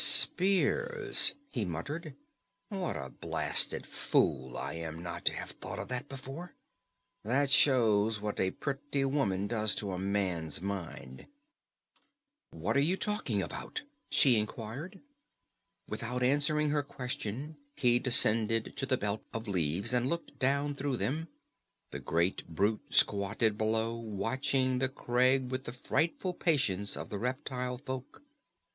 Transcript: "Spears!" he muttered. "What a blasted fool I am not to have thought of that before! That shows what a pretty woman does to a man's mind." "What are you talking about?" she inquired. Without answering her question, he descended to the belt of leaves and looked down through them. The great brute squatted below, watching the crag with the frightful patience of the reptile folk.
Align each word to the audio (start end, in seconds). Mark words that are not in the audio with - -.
"Spears!" 0.03 1.35
he 1.51 1.63
muttered. 1.63 2.15
"What 2.69 2.95
a 2.95 3.09
blasted 3.11 3.85
fool 3.85 4.57
I 4.57 4.73
am 4.73 5.03
not 5.03 5.25
to 5.25 5.33
have 5.35 5.51
thought 5.51 5.77
of 5.77 5.89
that 5.89 6.09
before! 6.09 6.55
That 7.23 7.51
shows 7.51 8.19
what 8.19 8.39
a 8.39 8.49
pretty 8.49 9.05
woman 9.05 9.45
does 9.45 9.75
to 9.75 9.91
a 9.91 9.99
man's 9.99 10.59
mind." 10.59 11.27
"What 12.49 12.75
are 12.77 12.79
you 12.79 12.97
talking 12.97 13.43
about?" 13.43 13.83
she 14.09 14.39
inquired. 14.39 15.01
Without 15.87 16.23
answering 16.23 16.71
her 16.71 16.81
question, 16.81 17.57
he 17.75 17.99
descended 17.99 18.73
to 18.77 18.87
the 18.87 18.97
belt 18.97 19.21
of 19.31 19.47
leaves 19.47 19.93
and 19.93 20.09
looked 20.09 20.39
down 20.39 20.73
through 20.73 20.97
them. 20.97 21.27
The 21.91 21.99
great 21.99 22.47
brute 22.47 22.87
squatted 22.95 23.55
below, 23.55 23.93
watching 23.95 24.79
the 24.79 24.89
crag 24.89 25.51
with 25.51 25.65
the 25.65 25.71
frightful 25.73 26.33
patience 26.33 26.97
of 26.97 27.09
the 27.09 27.19
reptile 27.19 27.77
folk. 27.77 28.23